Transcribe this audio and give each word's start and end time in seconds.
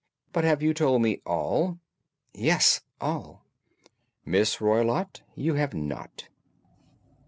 "But 0.33 0.43
have 0.45 0.63
you 0.63 0.73
told 0.73 1.03
me 1.03 1.21
all?" 1.27 1.77
"Yes, 2.33 2.81
all." 2.99 3.45
"Miss 4.25 4.59
Roylott, 4.59 5.21
you 5.35 5.53
have 5.53 5.75
not. 5.75 6.27